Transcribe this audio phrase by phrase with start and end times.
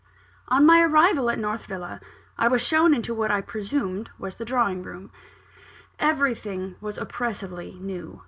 [0.47, 2.01] On my arrival at North Villa,
[2.35, 5.11] I was shown into what I presumed was the drawing room.
[5.99, 8.19] Everything was oppressively new.